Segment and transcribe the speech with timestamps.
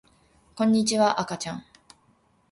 [0.55, 1.63] こんにちは、あかちゃん